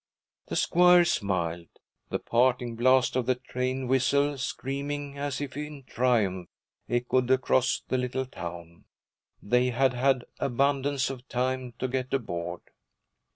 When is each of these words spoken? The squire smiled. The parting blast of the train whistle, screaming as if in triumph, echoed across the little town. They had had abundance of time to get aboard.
The 0.47 0.55
squire 0.55 1.05
smiled. 1.05 1.67
The 2.09 2.17
parting 2.17 2.75
blast 2.75 3.15
of 3.15 3.27
the 3.27 3.35
train 3.35 3.85
whistle, 3.87 4.35
screaming 4.39 5.15
as 5.15 5.39
if 5.39 5.55
in 5.55 5.83
triumph, 5.83 6.49
echoed 6.89 7.29
across 7.29 7.83
the 7.87 7.99
little 7.99 8.25
town. 8.25 8.85
They 9.43 9.69
had 9.69 9.93
had 9.93 10.25
abundance 10.39 11.11
of 11.11 11.27
time 11.27 11.75
to 11.77 11.87
get 11.87 12.11
aboard. 12.15 12.61